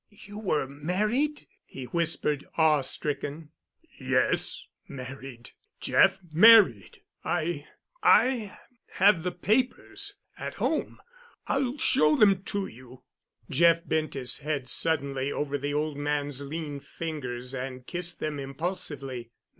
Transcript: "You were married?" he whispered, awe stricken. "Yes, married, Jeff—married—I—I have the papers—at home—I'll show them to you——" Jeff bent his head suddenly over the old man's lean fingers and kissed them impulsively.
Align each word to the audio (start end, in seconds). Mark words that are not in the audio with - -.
"You 0.09 0.39
were 0.39 0.65
married?" 0.65 1.45
he 1.63 1.83
whispered, 1.83 2.47
awe 2.57 2.81
stricken. 2.81 3.51
"Yes, 3.99 4.65
married, 4.87 5.51
Jeff—married—I—I 5.79 6.47
have 8.93 9.21
the 9.21 9.31
papers—at 9.31 10.55
home—I'll 10.55 11.77
show 11.77 12.15
them 12.15 12.41
to 12.45 12.65
you——" 12.65 13.03
Jeff 13.47 13.85
bent 13.87 14.15
his 14.15 14.39
head 14.39 14.67
suddenly 14.67 15.31
over 15.31 15.55
the 15.59 15.75
old 15.75 15.97
man's 15.97 16.41
lean 16.41 16.79
fingers 16.79 17.53
and 17.53 17.85
kissed 17.85 18.19
them 18.19 18.39
impulsively. 18.39 19.29